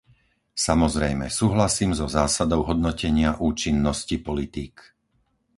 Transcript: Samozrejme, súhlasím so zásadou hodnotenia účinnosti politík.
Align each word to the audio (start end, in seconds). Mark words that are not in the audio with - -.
Samozrejme, 0.67 1.25
súhlasím 1.39 1.91
so 1.99 2.07
zásadou 2.17 2.61
hodnotenia 2.69 3.31
účinnosti 3.49 4.15
politík. 4.27 4.75